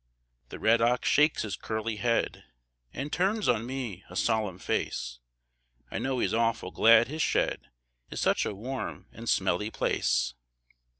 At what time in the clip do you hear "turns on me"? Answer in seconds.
3.11-4.03